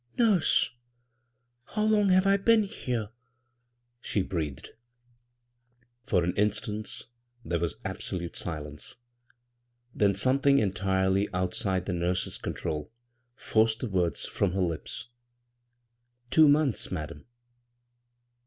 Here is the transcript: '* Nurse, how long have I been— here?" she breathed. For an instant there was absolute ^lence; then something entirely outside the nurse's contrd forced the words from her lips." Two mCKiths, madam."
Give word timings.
'* 0.13 0.17
Nurse, 0.17 0.71
how 1.75 1.83
long 1.83 2.09
have 2.09 2.25
I 2.25 2.35
been— 2.35 2.63
here?" 2.63 3.09
she 4.09 4.23
breathed. 4.23 4.69
For 6.07 6.23
an 6.23 6.33
instant 6.35 7.03
there 7.45 7.59
was 7.59 7.75
absolute 7.85 8.33
^lence; 8.33 8.95
then 9.93 10.15
something 10.15 10.57
entirely 10.57 11.29
outside 11.35 11.85
the 11.85 11.93
nurse's 11.93 12.39
contrd 12.39 12.89
forced 13.35 13.81
the 13.81 13.87
words 13.89 14.25
from 14.25 14.53
her 14.53 14.61
lips." 14.63 15.09
Two 16.31 16.47
mCKiths, 16.47 16.89
madam." 16.91 17.27